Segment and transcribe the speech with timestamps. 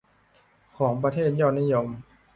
[0.77, 1.87] ของประเทศยอดนิยม